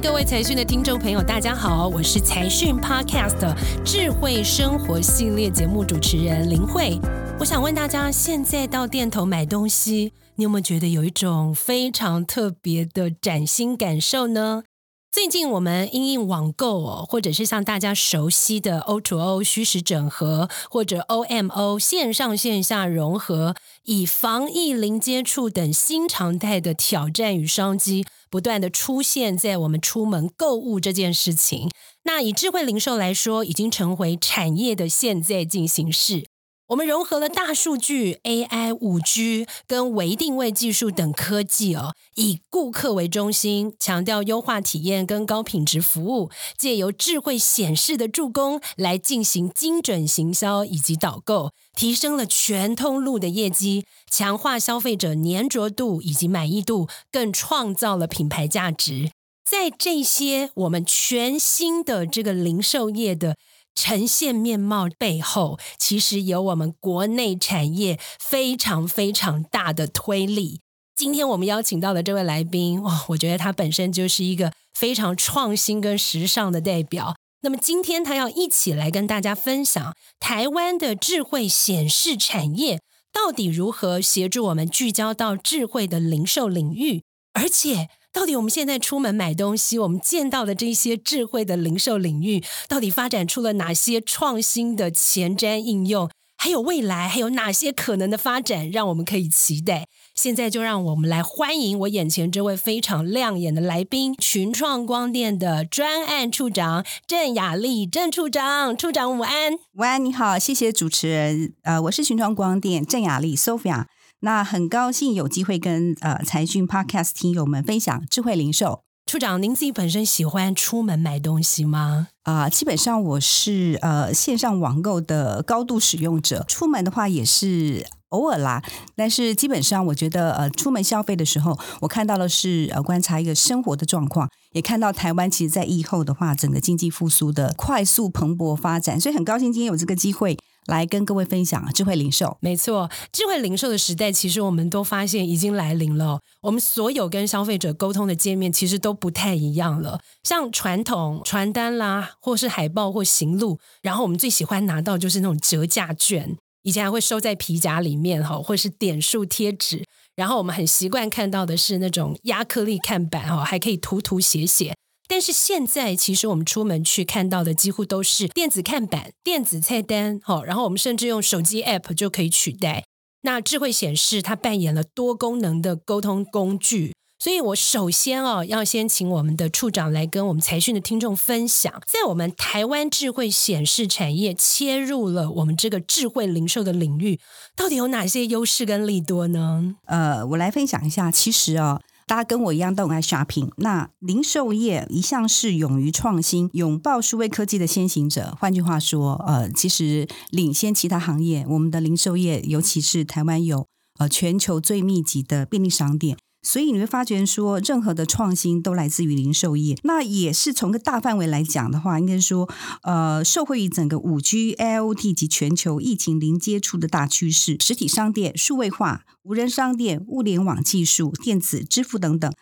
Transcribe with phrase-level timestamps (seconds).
[0.00, 3.52] 各位财讯的听众朋友，大家好，我是财讯 Podcast
[3.84, 7.00] 智慧生活系列节目主持人林慧。
[7.40, 14.62] 我想问大家，现在到店头买东西，你有没有觉得有一种非常特别的崭新感受呢？
[15.10, 31.70] 最近我们因应网购哦，或者是像大家熟悉的 O to O 虚实整合，或者 O M O 线上线下融合，以防疫零接触等新常态的挑战与商机，不断的出现在我们出门购物这件事情。
[32.02, 36.26] 那以智慧零售来说，已经成为产业的现在进行式。
[36.68, 59.10] 我们融合了大数据、AI、五 G 跟微定位技术等科技哦，以顾客为中心，强调优化体验跟高品质服务，借由智慧显示的助攻来进行精准行销以及导购，提升了全通路的业绩，强化消费者粘着度以及满意度，更创造了品牌价值。
[59.50, 63.36] 在这些我们全新的这个零售业的。
[63.74, 70.60] 呈现面貌背后，其实有我们国内产业非常非常大的推力。
[70.96, 77.16] 今天我们邀请到的这位来宾，哇，我觉得他本身就是一个非常创新跟时尚的代表。
[77.42, 82.80] 那么今天他要一起来跟大家分享台湾的智慧显示产业
[83.12, 87.88] 到底如何协助我们聚焦到智慧的零售领域，而且。
[88.18, 96.10] 到底我们现在出门买东西，我们见到的这些智慧的零售领域，到底发展出了哪些创新的前瞻应用？
[96.36, 99.86] 还有未来还有哪些可能的发展，让我们可以期待？
[100.16, 108.76] 现在就让我们来欢迎我眼前这位非常亮眼的来宾——群创光电的专案处长郑雅丽郑处长。
[108.76, 111.54] 处长午安，午安，你好，谢谢主持人。
[111.62, 113.84] 呃，我是群创光电郑雅丽 Sophia。
[114.20, 118.80] 那很高兴有机会跟呃财讯 Podcast 听友们分享智慧零售。
[119.06, 122.08] 处长，您自己本身喜欢出门买东西吗？
[122.24, 128.62] 啊，基本上我是呃线上网购的高度使用者，出门的话也是偶尔啦。
[128.96, 140.36] 但是基本上我觉得呃出门消费的时候，我看到的是呃观察一个生活的状况，也看到台湾其实在疫后的话，整个经济复苏的快速蓬勃发展，所以很高兴今天有这个机会。
[140.68, 142.38] 来跟各位分享智慧零售。
[142.40, 146.20] 没错，智慧零售的时代，其实我们都发现已经来临了。
[146.42, 150.00] 我们所有跟消费者沟通的界面，其实都不太一样了。
[150.22, 159.84] 像传统传单啦，或是海报或行路，然后我们最喜欢拿到就是那种折价券，以前还会收在皮夹里面哈，或是点数贴纸。
[160.14, 164.74] 然后我们很习惯看到的是那种亚克力看板哈，还可以涂涂写写。
[165.08, 172.84] 但是现在，其实我们出门去看到的几乎都是电子看板、电子菜单，好，然后我们甚至用手机 App 就可以取代。
[173.22, 176.92] 那智慧显示，它扮演了多功能的沟通工具。
[177.20, 187.18] 所以我首先哦，要先请我们的处长来跟我们财讯的听众分享，在我们台湾智慧显示产业切入了我们这个智慧零售的领域，
[187.56, 189.74] 到底有哪些优势跟利多呢？
[189.86, 191.80] 呃，我来分享一下，其实啊。
[192.08, 193.50] 大家跟我一样都很爱 shopping。
[193.58, 198.34] 那零售业一向是勇于创新、拥抱数位科技的先行者。
[198.40, 201.44] 换句话说，呃，其实领先其他行业。
[201.46, 203.66] 我们的零售业，尤其是台湾有
[203.98, 206.16] 呃全球最密集的便利商店。
[206.40, 209.76] 所以你会发觉说，任何的创新都来自于零售业。
[209.82, 212.48] 那也是从个大范围来讲的话，应该说，
[212.82, 222.32] 呃，受惠于整个五 G、IoT 及全球疫情零接触的大趋势，实体商店数位化、无人商店、物联网技术、电子支付等等，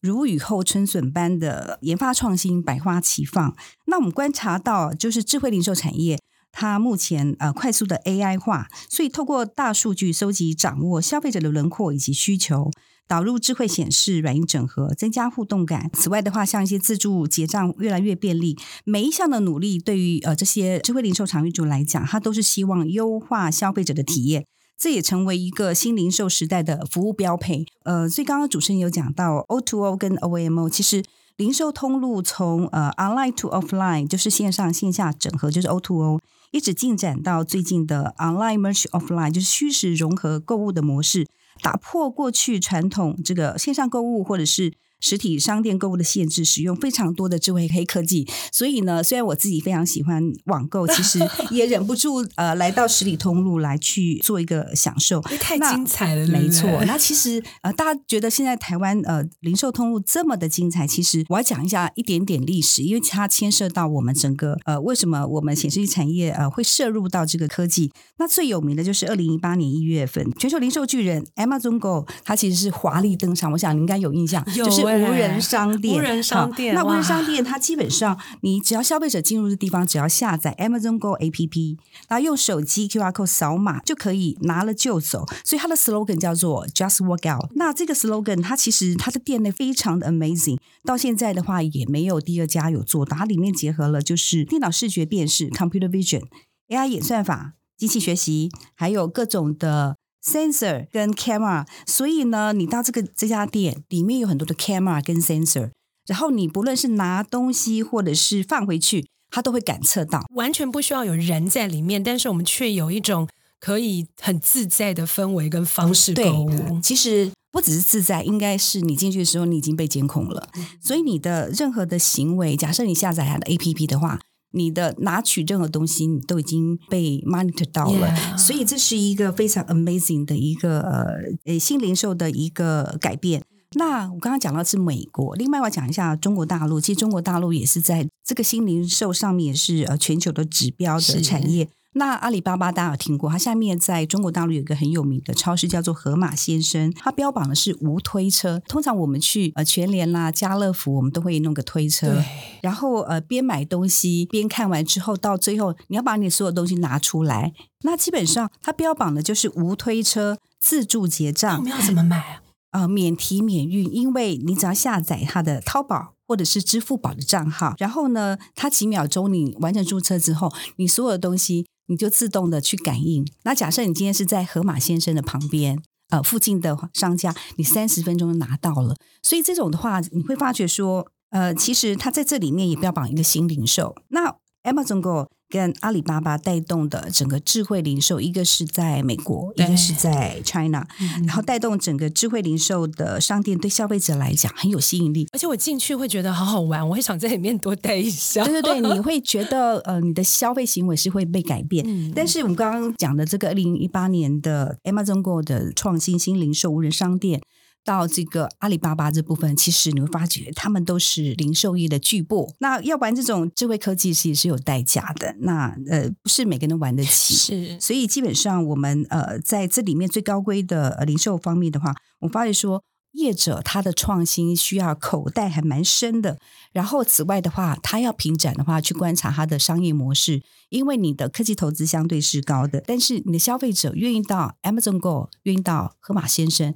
[0.00, 3.56] 如雨后春笋般的研发创新百花齐放。
[3.86, 6.20] 那我们观察到，就是智慧零售产业，
[6.52, 12.70] 它目前呃快速的 AI 化，所以透过大数据收集、掌握消费者的轮廓以及需求。
[13.08, 15.90] 导入智慧显示、软硬整合，增加互动感。
[15.92, 24.46] 此外的话，像一些自助结账越来越便利，每一项的努力对于呃这些智慧零售场域主来讲，它都是希望优化消费者的体验。
[24.78, 27.64] 这也成为一个新零售时代的服务标配。
[27.84, 31.02] 呃，所以刚刚主持人有讲到 O to O 跟 O M O，其实
[31.36, 36.20] 零售通路从呃 online to offline，就是线上线下整合，就是 O to O，
[36.50, 41.26] 一直进展到最近的 online merge offline，就是虚实融合购物的模式。
[41.60, 44.74] 打破过去传统这个线上购物或者是。
[45.00, 51.18] 实体商店购物的限制，使用非常多的智慧黑科技，所以呢，虽然我自己非常喜欢网购，其实
[51.50, 55.20] 也忍不住呃来到实体通路来去做一个享受。
[55.20, 56.68] 太精彩了，没错。
[56.86, 67.92] 那其实呃，大家觉得现在台湾呃零售通路这么的精彩，其实我要讲一下一点点历史，因为它牵涉到我们整个呃为什么我们显示器产业呃会摄入到这个科技。
[68.18, 73.52] 那最有名的就是二零一八年一月份，全球零售巨人 Amazon Go，它其实是华丽登场。
[73.52, 74.85] 我想你应该有印象，就是。
[74.86, 75.96] 欸无人商店。
[75.96, 81.76] 无人商店那无人商店它基本上，你只要消费者进入的地方，只要下载 Amazon Go APP，
[82.08, 85.26] 然后用手机 QR code 扫码就可以拿了就走。
[85.44, 87.50] 所以它的 slogan 叫做 Just Walk Out。
[87.54, 93.16] 那这个 slogan 它其实它的店内非常的 amazing，到现在的话也没有第二家有做到。
[93.16, 96.22] 它里面结合了就是电脑视觉辨识 （computer vision）、
[96.68, 101.64] AI 演算法、机器学习，还有各种的 sensor 跟 camera。
[101.86, 105.70] 所以呢，你到这个这家店里面有很多的 camera 跟 sensor，
[106.06, 110.24] 然后你不论是拿东西或者是放回去，它都会感测到。
[110.34, 113.28] 完全不需要有人在里面，但是我们却有一种
[113.60, 116.80] 可以很自在的氛围跟方式对购物。
[116.82, 124.20] 其实不只是自在，应该是你进去的时候你已经被监控了，嗯所以你的任何的行为，假设你下载它的 APP 的话。
[124.56, 131.04] 你的拿取任何东西，你都已经被 monitor 到了所以这是一个非常 amazing 的一个呃
[131.44, 133.42] 呃新零售的一个改变。
[133.74, 136.80] 那我刚刚讲到是美国，另外我讲一下中国大陆。
[136.80, 141.68] 其实中国大陆也是在这个新零售上面也是呃全球的指标的产业。
[141.98, 148.60] 那阿里巴巴大家有听过，它下面在中国大陆有一个很有名的超市叫做盒马先生，它标榜的是无推车。
[148.68, 152.24] 通常我们去呃全联啦、家乐福，我们都会弄个推车对，
[152.60, 157.54] 然后呃边买东西边看完之后，到最后你要把你所有东西拿出来。
[157.80, 162.42] 那基本上它标榜的就是无推车、自助结那账我，们要怎么买啊？
[162.72, 173.26] 呃免提免运，因为你只要下载它的淘宝或者是支付宝的账号，然后呢，它几秒钟你完成注册之后，你所有的东西你就自动的去感应。
[173.44, 175.82] 那假设你今天是在河马先生的旁边。
[176.08, 178.94] 呃，附近的商家，你三十分钟就拿到了，
[179.24, 183.92] 所以这种的话，你会发觉说，呃，其实它在这里面也不要榜一个新零售。
[184.10, 195.28] 那 Amazon Go 跟阿里巴巴带动的整个智慧零售，一个是在美国，一对个是在 China，嗯然后带动整个智慧零售的商店对消费者来讲很有吸引力。
[195.32, 198.44] 而且我进去会觉得好好玩，我会想在里面多待一下。
[198.44, 201.84] 对对对，你会觉得呃，你的消费行为是会被改变。
[201.86, 207.40] 嗯但是我们刚刚讲的这个二零一八年的 Amazon Go 的创新新零售无人商店，
[207.86, 212.52] 到这个阿里巴巴这部分，其实你会发觉他们都是零售业的巨擘。
[212.58, 217.34] 那要玩这种智慧科技其实是有代价的，那呃不是每个人都玩得起。
[217.34, 226.38] 是所以基本上我们呃在这里面最高规的呃零售方面的话，我发现说业者他的创新需要口袋还蛮深的。
[226.72, 236.74] 然后此外的话，他要平展的话，去观察他的商业模式，因为你的科技投资相对是高的，但是你的消费者愿意到 Amazon Go，愿意到盒马先生。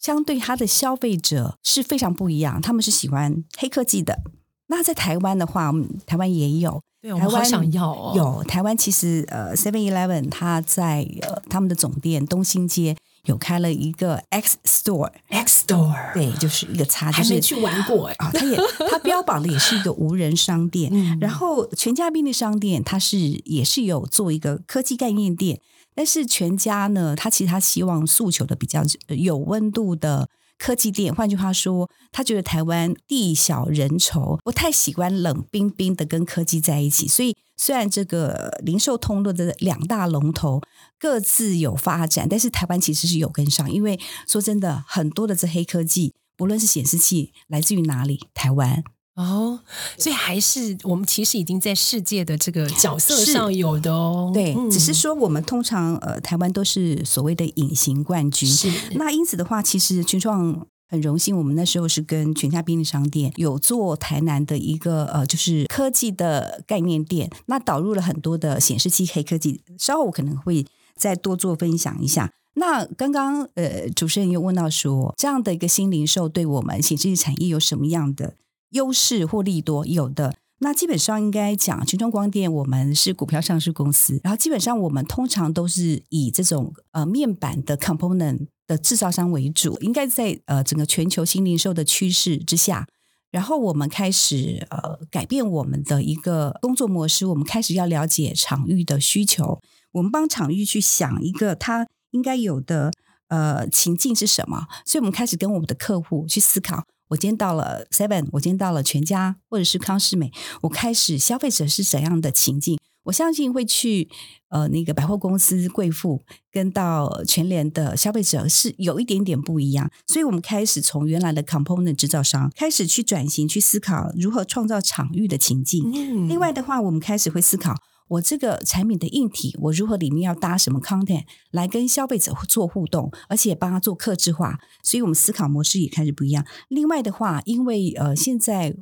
[0.00, 4.22] 相对他的消费者是非常不一样，他们是喜欢黑科技的。
[4.68, 5.70] 那在台湾的话，
[6.06, 8.12] 台湾也有，对，台湾想要哦。
[8.14, 18.14] 有台湾其实呃，Seven Eleven 它在呃他们的总店东兴街有开了一个 X Store，X Store，对，就是一个叉，就是还没去玩过哎。
[18.18, 18.58] 啊，它也
[18.90, 25.60] 它标榜的也是一个无人商店，嗯然后全家便利商店它是也是有做一个科技概念店，
[25.94, 30.28] 但是全家呢，它其实它希望诉求的比较呃有温度的。
[30.60, 37.08] 科技店，换句话说，他觉得台湾地小人稠，不太喜欢冷冰冰的跟科技在一起。
[37.08, 40.60] 所以，虽然这个零售通路的两大龙头
[40.98, 43.72] 各自有发展，但是台湾其实是有跟上。
[43.72, 43.98] 因为
[44.28, 48.84] 说真的，很多的这黑科技，不论是显示器来自于哪里，台湾
[49.16, 49.60] 哦，
[49.98, 54.30] 所以还是我们其实已经在世界的这个角色上有的哦。
[54.32, 58.48] 对，嗯只是说我们通常呃，台湾都是所谓的隐形冠军。
[58.48, 69.60] 是那因此的话，其实群创很荣幸，我们那时候是跟全家便利商店有做台南的一个呃，就是科技的概念店，那导入了很多的显示器黑科技。
[69.78, 70.64] 稍后我可能会
[70.96, 72.30] 再多做分享一下。
[72.54, 78.34] 那刚刚呃，主持人又问到说，这样的一个新零售对我们显示器产业有什么样的
[78.70, 79.86] 优势或利多？
[79.86, 80.34] 有的。
[80.62, 92.86] 那基本上应该讲，群创光电我们是股票上市公司，然后基本上我们通常都是以这种呃面板的 component 的制造商为主，应该在呃整个全球新零售的趋势之下，
[93.30, 99.62] 然后我们开始呃改变我们的一个工作模式，我们开始要了解场域的需求，
[99.92, 102.92] 我们帮场域去想一个它应该有的
[103.28, 106.84] 呃情境是什么，所以我们开始跟我们的客户去思考。
[107.10, 112.78] 我今天到了 Seven，我今天到了全家或者是康士美，我开始消费者是怎样的情境？
[113.04, 114.08] 我相信会去
[114.50, 125.90] 呃那个百货公司贵妇跟到全联的消费者是有一点点不一样，所以我们开始从原来的 component 制造商开始去转型，去思考如何创造场域的情境。
[125.92, 127.74] 嗯另外的话，我们开始会思考
[128.10, 136.44] 我这个产品的硬体，我如何里面要搭什么 content 来跟消费者做互动，而且帮他做客制化，所以我们思考模式也开始不一样。
[136.68, 138.76] 另外的话，因为呃现在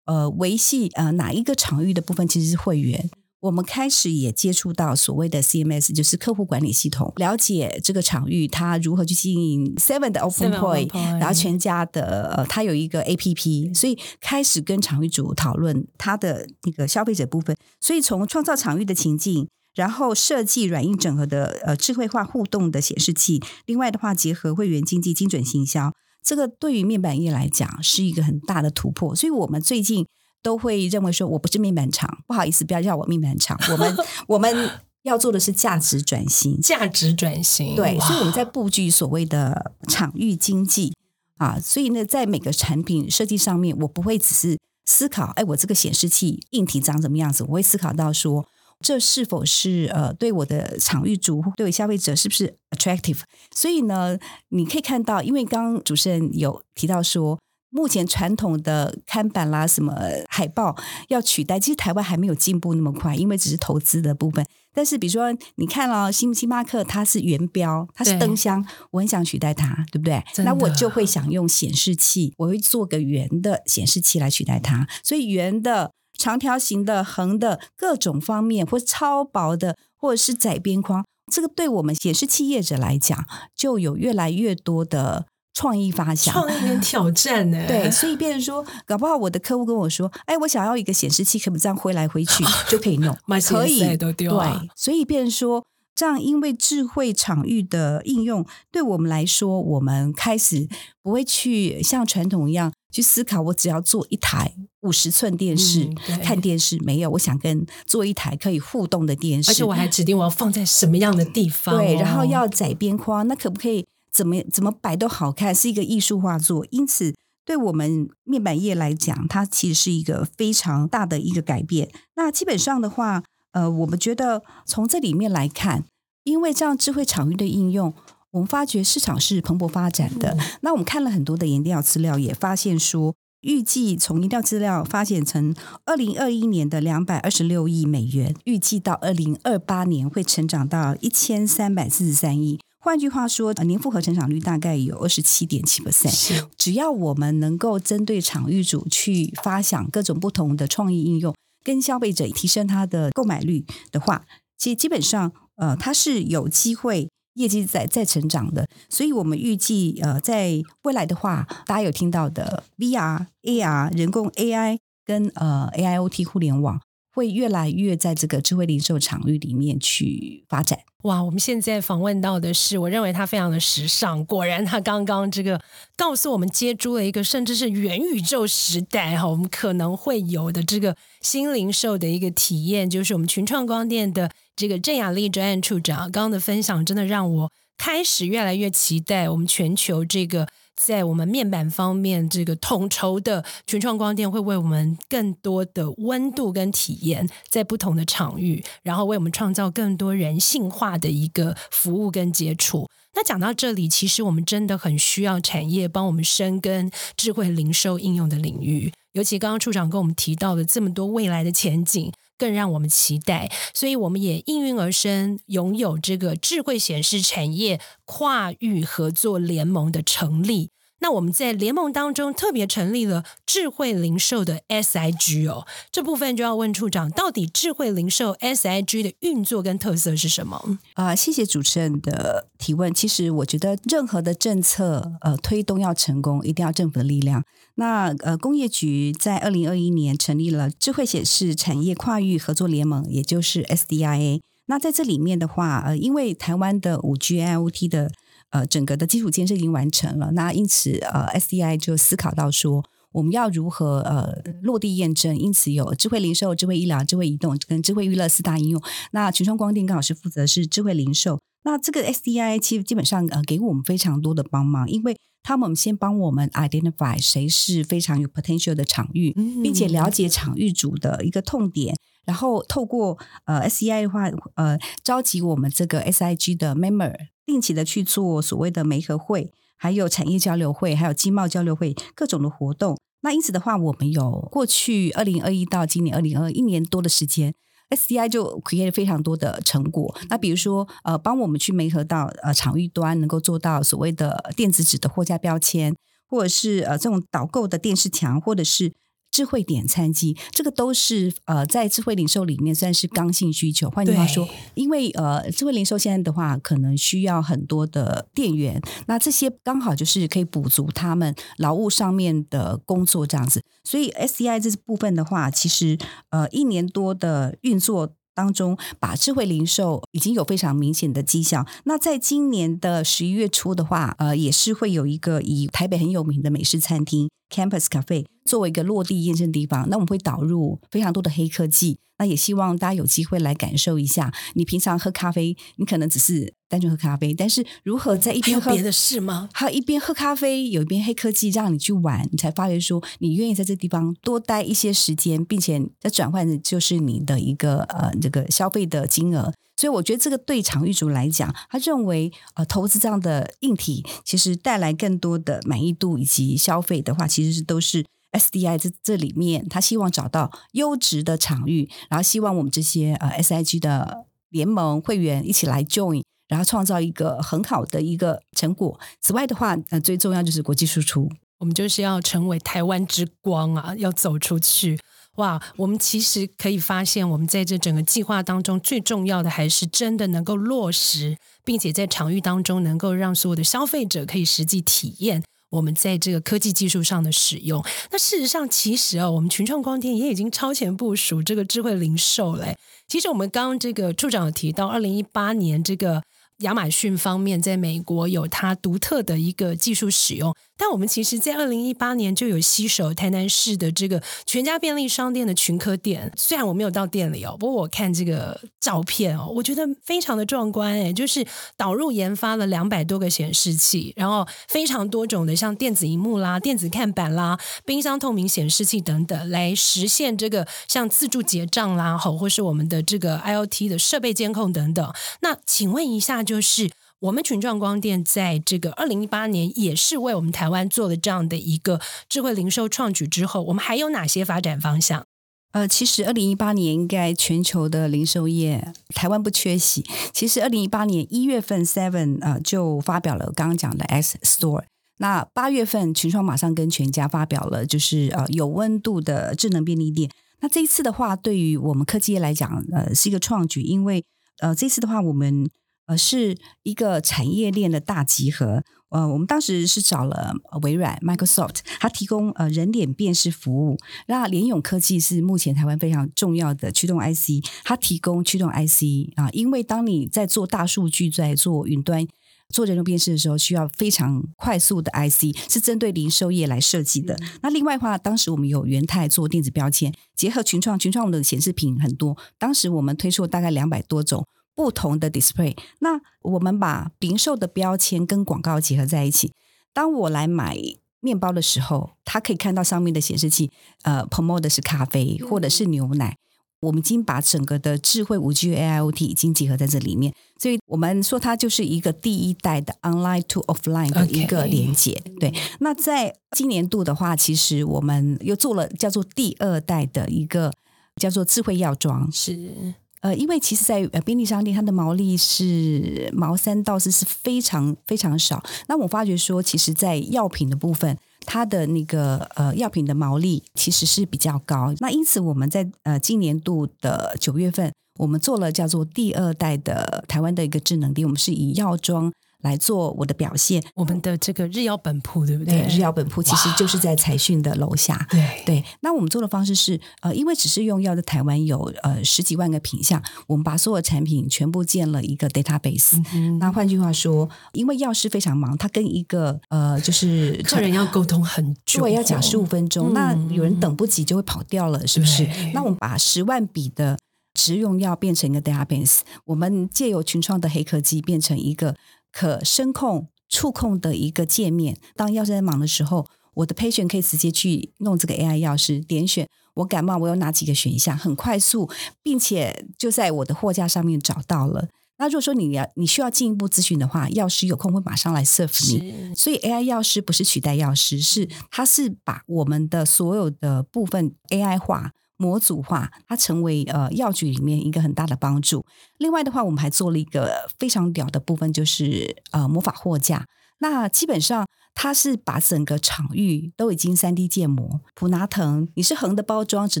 [0.04, 3.10] 呃维系呃哪一个场域的部分其实是会员。
[3.40, 17.54] 我们开始也接触到所谓的 CMS，就是客户管理系统，了解这个场域它如何去经营 Seven 的 Open Point，然后全家的呃，它有一个 APP，所以开始跟场域主讨论它的那个消费者部分。
[17.78, 25.92] 所以从创造场域的情境，然后设计软硬整合的呃智慧化互动的显示器，另外的话结合会员经济精准行销，
[26.24, 29.14] 这个对于面板业来讲是一个很大的突破。
[29.14, 30.06] 所以我们最近。
[30.46, 33.58] 都会认为说我不是面板厂，不好意思，不要叫我面板厂。
[33.72, 33.96] 我们
[34.28, 34.70] 我们
[35.02, 37.74] 要做的是价值转型，价值转型。
[37.74, 40.94] 对，所以我们在布局所谓的场域经济
[41.38, 48.46] 啊，所以呢，在每个产品设计上面，我不会只是思考，哎，我这个显示器硬体长什么样子，我会思考到说，
[48.80, 53.22] 这是否是呃，对我的场域主户，对消费者是不是 attractive？
[53.52, 54.16] 所以呢，
[54.50, 57.36] 你可以看到，因为刚刚主持人有提到说。
[57.76, 59.94] 目前传统的看板啦、什么
[60.30, 60.74] 海报
[61.08, 64.42] 要取代，其实台湾还没有进步那么快，因为只是投资的部分。
[64.72, 70.24] 但是比如说，你看了星星巴克，它是圆标，它是灯箱，我很想取代它，对不对？
[70.42, 74.86] 那我就会想用显示器，我会做个圆的显示器来取代它。
[75.02, 85.26] 所以圆的、长条形的、横的各种方面，或超薄的，或者是窄边框，这个对我们显示器业者来讲，就有越来越多的。
[85.56, 87.58] 创意发想，创意跟挑战呢？
[87.66, 93.16] 对，所以变成说，搞不好我的客户跟我说：“哎，我想要一个显示器，可不这样挥来挥去 就可以弄，
[93.48, 100.68] 可以都丢。”对，所以变成说，这样因为智慧场域的应用，对我们来说，我们开始
[101.02, 105.88] 不会去像传统一样去思考，我只要做一台五十寸电视
[106.22, 113.86] 看电视，没有，我想跟做一台可以互动的电视，而且我还指定我要放在什么样的地方，对，然后要窄边框，那可不可以？
[114.16, 116.66] 怎么怎么摆都好看，是一个艺术画作。
[116.70, 121.90] 因此，对我们面板业来讲，它其实是一个非常大的一个改变。
[122.14, 125.84] 那基本上的话，呃，我们觉得从这里面来看，
[126.24, 127.92] 因为这样智慧场域的应用，
[128.30, 130.38] 我们发觉市场是蓬勃发展的。
[130.62, 135.54] 那我们看了很多的研调资料，也发现说，预计从研调资料发现成
[135.84, 142.58] 二零二一年的两百二十六亿美元，预计到二零二八年会成长到一千三百四十三亿。
[142.86, 146.46] 换句话说，年复合成长率大概有二十七点七 percent。
[146.56, 154.24] 只要我们能够针对场域主去发想各种不同的创意应用，跟消费者提升他的购买率的话，
[154.56, 158.68] 其实基本上呃，它是有机会业绩在在成长的。
[158.88, 166.80] 所以我们预计呃，在未来的话，大家有听到的 VR、AR、人工 AI 跟呃 AIoT 互联网。
[167.16, 170.78] 会越来越在这个智慧零售场域里面去发展。
[171.04, 174.22] 哇，我们现在访问到的是，我认为他非常的时尚。
[174.26, 175.58] 果然，他刚刚这个
[175.96, 190.46] 告诉我们，接住了一个甚至是元宇宙时代哈，我们可能会有的这个新零售的一个体验，就是我们群创光电的这个郑雅丽专案处长刚刚的分享，真的让我开始越来越期待我们全球这个。
[190.76, 202.86] 在我们面板方面，这个统筹的群创光电会为我们更多的温度跟体验，在不同的场域，然后为我们创造更多人性化的一个服务跟接触。
[203.14, 212.12] 那讲到这里，其实我们真的很需要产业帮我们深耕智慧零售应用的领域，尤其刚刚处长跟我们提到的这么多未来的前景。
[212.38, 220.70] 更让我们期待，所以我们也应运而生，拥有这个智慧显示产业跨域合作联盟的成立。
[221.00, 230.78] 那我们在联盟当中特别成立了智慧零售的 SIG 哦，这部分就要问处长，到底智慧零售 SIG 的运作跟特色是什么？
[230.94, 232.92] 啊，谢谢主持人的提问。
[232.92, 237.44] 其实我觉得任何的政策呃推动要成功，一定要政府的力量。
[237.74, 244.40] 那呃工业局在二零二一年成立了智慧显示产业跨域合作联盟，也就是 SDIA。
[244.68, 248.10] 那在这里面的话，呃，因为台湾的五 G IoT 的
[248.50, 252.84] 呃，整个的基础建设已经完成了，那因此呃，SDI 就思考到说，
[253.16, 255.36] 我们要如何呃落地验证？
[255.36, 258.82] 因此有智慧零售、智慧医疗、智慧移动跟智慧娱乐四大应用。
[259.12, 261.40] 那群创光电刚好是负责是智慧零售。
[261.64, 269.32] 那这个 SDI 其实基本上呃给我们非常多的帮忙，因为他们先帮我们 identify 谁是非常有 potential 的场域，
[269.62, 277.16] 并且了解场域主的一个痛点，然后透过呃 SDI 的话呃召集我们这个 SIG 的 member。
[277.46, 282.98] 定期的去做所谓的媒合会，还有产业交流会，还有经贸交流会，各种的活动。
[283.26, 287.52] 那因此的话，我们有过去二零二一到今年二零二一年多的时间
[287.90, 290.14] ，SDI 就 create 非常多的成果。
[290.28, 295.96] 那比如说，呃，帮我们去媒合到呃场域端，能够做到所谓的电子纸的货架标签，
[296.28, 298.92] 或者是呃这种导购的电视墙，或者是。
[299.36, 303.90] 智慧点餐机，这个都是呃，在智慧零售里面算是刚性需求。
[303.90, 313.62] 换句话说，因为呃，智慧零售现在的话，可能需要很多的店员，那这些刚好就是可以补足他们劳务上面的工作这样子。
[313.84, 315.98] 所以 SCI 这部分的话，其实
[316.30, 321.68] 呃，一年多的运作当中，把智慧零售已经有非常明显的迹象。
[321.84, 327.28] 那在今年的十一月初的话，呃，也是会有一个以台北很有名的美式餐厅。
[327.48, 331.98] Campus Cafe 作为一个落地验证地方，那我们会导入非常多的黑科技。
[332.18, 334.32] 那也希望大家有机会来感受一下。
[334.54, 339.50] 你平常喝咖啡，你可能只是单纯喝咖啡，但是如何在一边喝别的事吗？
[339.52, 349.52] 还有一边喝咖啡，有一边黑科技让你去玩，你才发觉说你愿意在这地方多待一些时间，并且在转换的就是你的一个呃这个消费的金额。
[349.78, 368.98] 所以我觉得这个对场域主来讲，他认为呃投资这样的硬体，其实带来更多的满意度以及消费的话，其实是都是 SDI 这这里面，他希望找到优质的场域，然后希望我们这些呃 SIG 的联盟会员一起来 join，然后创造一个很好的一个成果。
[369.20, 374.98] 此外的话，呃最重要就是国际输出，我们就是要成为台湾之光啊，要走出去。
[375.36, 385.42] 哇，我们其实可以发现，我们在这整个计划当中，最重要的还是真的能够落实，并且在场域当中能够让所有的消费者可以实际体验
[385.76, 387.84] 我们在这个科技技术上的使用。
[388.10, 392.76] 那事实上，其实啊，我们群创光电也已经超前部署这个智慧零售嘞。
[393.06, 396.22] 其实我们刚刚这个处长有提到，二零一八年这个。
[396.60, 406.32] 亚马逊方面在美国有它独特的一个技术使用，但我们其实，在二零一八年就有吸手台南市的这个全家便利商店的群科店。
[406.36, 411.44] 虽然我没有到店里哦，不过我看这个照片哦，我觉得非常的壮观哎，就是
[411.76, 425.12] 导入研发了两百多个显示器，然后非常多种的像电子荧幕啦、电子看板啦、冰箱透明显示器等等，来实现这个像自助结账啦，好，或是我们的这个 IOT 的设备监控等等。
[425.42, 426.46] 那请问一下。
[426.46, 426.88] 就是
[427.20, 431.98] 我们群创光电在这个二零一八年也是为我们台湾做了这样的一个
[432.28, 435.24] 智慧零售创举之后，我们还有哪些发展方向？
[435.72, 440.04] 呃，其实二零一八年应该全球的零售业台湾不缺席。
[440.32, 444.84] 其实二零一八年一月份，Seven 呃就发表了刚刚讲的 S Store。
[445.16, 450.30] 那八月份群创马上跟全家发表了，就是呃有温度的智能便利店。
[450.60, 454.22] 那这一次的话，对于我们科技业来讲，呃是一个创举，因为
[454.58, 455.70] 呃这次的话我们。
[456.06, 458.82] 呃，是一个产业链的大集合。
[459.08, 463.96] 呃，我们当时是找了微软 Microsoft，它提供呃人脸辨识服务。
[464.26, 469.48] 那联永科技是目前台湾非常重要的驱动 IC，它提供驱动 IC 啊。
[469.52, 472.26] 因为当你在做大数据、在做云端、
[472.68, 477.38] 做人脸辨识的时候，需要非常快速的 IC，是针对零售业来设计的。
[477.62, 484.44] 那另外的话，当时我们有元泰做电子标签，结合群创，群创的显示屏很多，当时我们推出了大概两百多种。
[484.76, 489.52] 不同的 display，那我们把零售的标签跟广告结合在一起。
[489.94, 490.76] 当我来买
[491.20, 496.36] 面包的时候，它可以看到上面的显示器，呃，promote 的是咖啡或者是牛奶。
[496.80, 505.20] 我们已经把整个的智慧五 G AIoT 已经结合在这里面，所以我们说它就是一个第一代的 online to offline 的一个连接。
[505.40, 510.70] 对，那在今年度的话，其实我们又做了叫做第二代的一个
[511.16, 512.30] 叫做智慧药妆。
[512.30, 512.94] 是。
[513.20, 518.62] 呃，因为其实，在呃便利商店，它的毛利是毛三到四是非常非常少。
[518.88, 524.94] 那我发觉说，其实，在药品的部分，它的那个呃药品的毛利其实是比较高。
[524.98, 532.32] 那因此，我们在呃今年度的九月份，我们做了叫做第二代的台湾的一个智能店，我们是以药妆。
[532.66, 535.86] 来做我的表现，我们的这个日药本铺，对不对？
[535.88, 538.26] 日药本铺其实就是在财讯的楼下。
[538.28, 546.20] 对对，那我们做的方式是，呃，因为只是用药的台湾有呃十几万个品项，我们把所有产品全部建了一个 database。
[546.58, 555.46] 那换句话说，因为药师非常忙，他跟一个呃就是客人要沟通很久，对，要讲十五分钟，那有人等不及就会跑掉了，是不是？
[555.72, 557.16] 那我们把十万笔的
[557.54, 561.94] 食用药变成一个 database，我们借由群创的黑科技变成一个。
[562.36, 564.98] 可声控、触控的一个界面。
[565.14, 571.90] 当药师在忙的时候，我的 patient 可以直接去弄这个 AI 药师，点选我感冒，我有哪几个选项，很快速，
[572.22, 574.88] 并且就在我的货架上面找到了。
[575.16, 579.34] 那如果说你要你需要进一步咨询的话，药师有空会马上来 serve 你。
[579.34, 585.12] 所以 AI 药师不是取代药师，是它是把我们的所有的部分 AI 化。
[585.36, 588.84] 模组化，它成为呃药局里面一个很大的帮助。
[589.18, 593.46] 另外的话，我们还做了一个非常屌的部分，就是呃魔法货架。
[593.78, 598.00] 那基本上它是把整个场域都已经三 D 建模。
[598.14, 600.00] 普拿藤，你是横的包装、直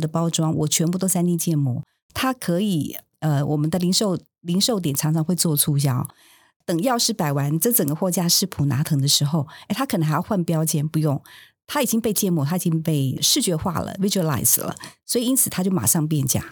[0.00, 1.82] 的包装，我全部都三 D 建模。
[2.14, 6.08] 它可以呃，我们的零售零售点常常会做促销。
[6.64, 11.22] 等药师摆完这整个货架是普拿藤的时候，哎，他可能还要换标签，不用，
[11.66, 14.74] 它已经被建模，它已经被视觉化了，visualize 了，
[15.04, 16.44] 所以因此它就马上变价。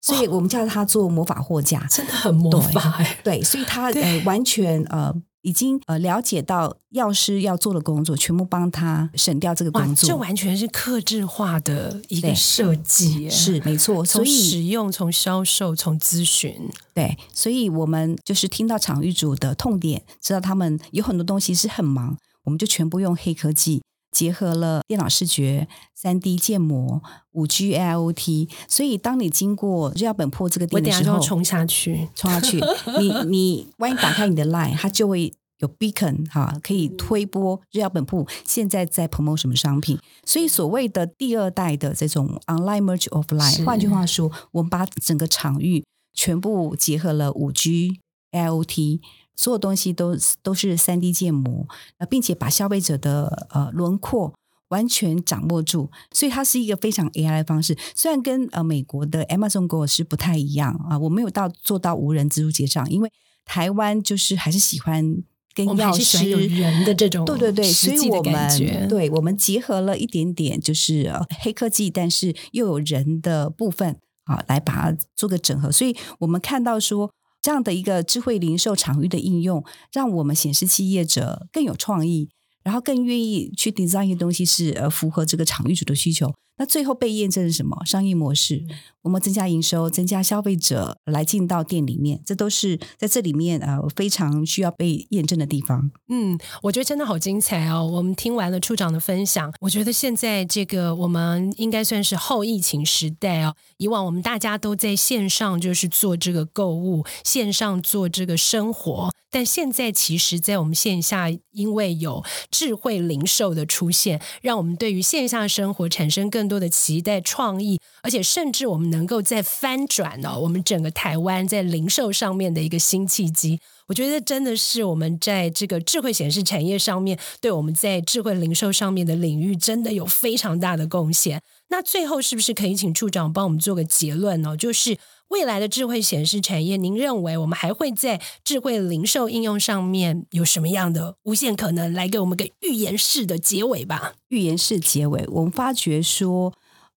[0.00, 3.20] 所以我们叫它做魔法货架，真的很魔法哎。
[3.24, 5.14] 对，所以它呃完全呃。
[5.44, 14.02] 已经呃了解到药师要做的工作，全部帮他省掉这个工作，这完全是克制化的一个设计，是没错。
[14.02, 16.56] 从使用、从销售、从咨询，
[16.94, 23.82] 对，所以我们就是听到场域主的痛点，知道他们有很多东西是很忙，我们就全部用黑科技
[24.14, 28.48] 结合了电脑视觉、三 D 建模、五 G IoT。
[28.68, 32.60] 所以当你经过日耀本铺这个店的时候，冲下去，冲下去，
[32.98, 35.34] 你 你万一打开你的 Line，它就会。
[35.58, 39.96] 有 beacon 哈，可以推播日耀本铺现在在 promote 什么商品，
[40.26, 48.00] 所以所谓的第二代的这种 online merge offline，换句话说，我们把整个场域全部结合了五 G
[48.32, 49.00] IoT，
[49.36, 51.66] 所有东西都都是三 D 建模，
[52.08, 54.34] 并且把消费者的呃轮廓
[54.68, 57.76] 完全掌握住，所以它是一个非常 AI 的方式。
[57.94, 63.10] 虽然跟呃美国的 Amazon Go 是不太一样啊，我没有到做到无人自助结账，因为
[63.44, 65.22] 台湾就是还是喜欢。
[65.56, 75.70] 跟药师人的这种对对对，所以我们对我们结合了一点点就是黑科技，但是又有人的部分啊，来把它做个整合。
[75.70, 77.08] 所以我们看到说
[77.44, 82.30] 这样的一个智慧零售场域的应用，让我们显示器业者更有创意，
[82.62, 86.32] 然后更愿意去 design 一些东西是呃符合这个场域主的需求。
[86.56, 87.76] 那最后被验证是什么？
[87.84, 88.64] 商业模式，
[89.02, 95.90] 我们增加营收，增加消费者来进到店里面，这都是在这里面呃非常需要被验证的地方。
[96.08, 97.84] 嗯，我觉得真的好精彩哦！
[97.84, 103.54] 我们听完了处长的分享，我觉得现在这个我们应该算是后疫情时代哦。
[103.78, 123.58] 以往我们大家都在线上就是做这个购物，线上做这个生活，但现在其实，在我们线下，因为有智慧零售的出现，让我们对于线下生活产生更更多的期待、创意，而且甚至我们能够再翻转哦，我们整个台湾在零售上面的一个新契机。
[123.86, 131.40] 我觉得真的是我们在这个智慧显示产业上面，对我们在智慧零售上面的领域，真的有非常大的贡献。
[131.68, 134.54] 那最后是不是可以请处长帮我们做个结论呢？
[134.54, 134.98] 就是
[135.28, 141.92] 未来的智慧显示产业，您认为我们还会在智慧零售应用上面有什么样的无限可能？
[141.92, 144.14] 来给我们个预言式的结尾吧。
[144.28, 146.52] 预言式结尾，我们发觉说，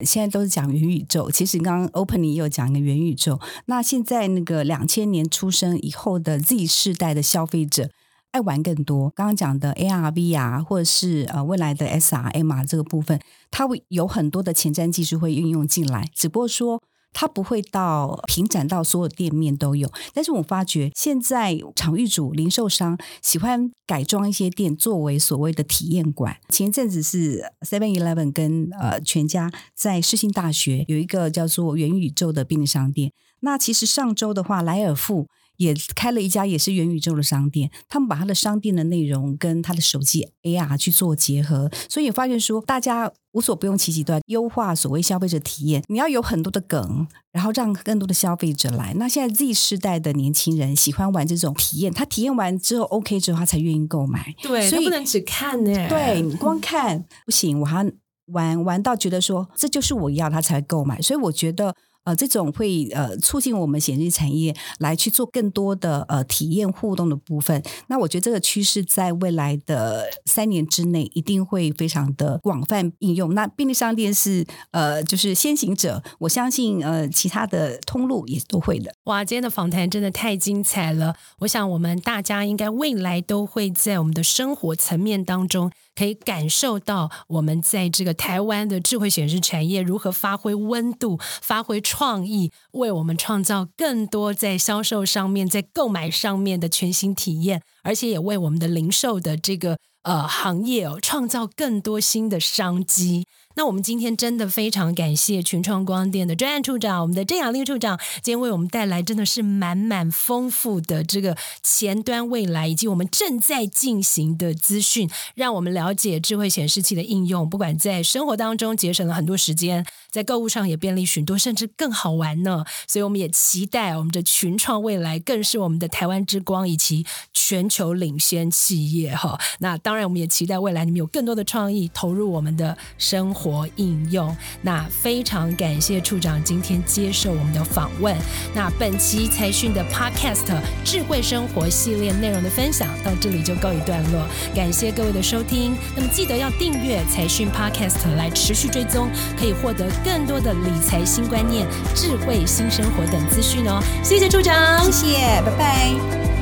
[0.05, 1.31] 现在都是讲元宇宙。
[1.31, 3.39] 其实刚刚 Opening 也有讲一个元宇宙。
[3.65, 7.89] 那现在那个两千年出生以后的 Z 世代的消费者。
[8.31, 19.91] 爱玩更多，刚刚讲的 ARV 啊，或者是呃未来的 SR、MR 这个部分，它会有很多的前瞻技术会运用进来，只不过说它不会到平展到所有店面都有。
[20.13, 26.37] 但是我发觉现在场域主零售商喜欢改装一些店作为所谓的体验馆。
[26.49, 33.11] 前一阵子是 Seven Eleven 跟呃全家在世新大学有一个叫做元宇宙的便利商店。
[33.41, 35.27] 那其实上周的话，莱尔富。
[35.57, 45.83] 也开了一家也是元宇宙的商店，他们把他的商店的内容跟他的手机 AR 去做结合，所以发现说大家无所不用其极，都要优化所谓消费者体验。
[45.87, 48.93] 你要有很多的梗，然后让更多的消费者来。
[48.95, 54.33] 那现在 Z 世代的年轻人喜欢玩这种体验，他体验完之后 OK 之后，他才愿意购买。
[54.41, 55.89] 对，所以不能只看呢。
[55.89, 57.91] 对你 光看不行，我还
[58.27, 61.01] 玩玩到觉得说这就是我要，他才购买。
[61.01, 61.75] 所以我觉得。
[62.07, 67.61] 呃，这种会呃促进我们显示产业来去做更多的呃体验互动的部分。
[67.87, 73.33] 那我觉得这个趋势在未来的三年之内一定会非常的广泛应用。
[73.33, 78.93] 那便利商店是呃就是先行者，我相信呃其他的通路也都会的。
[79.03, 81.13] 哇，今天的访谈真的太精彩了！
[81.39, 85.69] 我想我们大家应该未来都会在我们的生活层面当中。
[85.97, 103.25] 可以感受到我们在这个台湾的智慧显示产业如何发挥温度、发挥创意，为我们创造更多在销售上面、在购买上面的全新体验，而且也为我们的零售的这个呃行业哦创造更多新的商机。
[103.57, 122.63] 那我们今天真的非常感谢群创光电的专案处长，我们的郑雅丽处长，今天为我们带来真的是满满丰富的这个前端未来以及我们正在进行的资讯，让我们了解智慧显示器的应用，不管在生活当中节省了很多时间，在购物上也便利许多，甚至更好玩呢。
[122.87, 129.39] 所以我们也期待我们的群创未来更是我们的台湾之光以及全球领先企业哈。
[129.61, 134.35] 那当然，我们也期待未来你们有更多的创意投入我们的生活活应用。
[134.61, 138.15] 那非常感谢处长今天接受我们的访问。
[138.53, 145.75] 那本期财讯的 Podcast 智慧生活系列内容的分享到这里就告一段落，感谢各位的收听。
[145.95, 153.81] 那么记得要订阅财讯 Podcast 来持续追踪，可以获得更多的理财新观念、智慧新生活等资讯哦。
[154.03, 156.36] 谢谢处长，谢谢，拜拜。